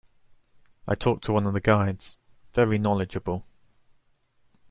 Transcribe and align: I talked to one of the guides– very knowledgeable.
I 0.87 0.95
talked 0.95 1.23
to 1.25 1.31
one 1.33 1.45
of 1.45 1.53
the 1.53 1.61
guides– 1.61 2.17
very 2.55 2.79
knowledgeable. 2.79 3.45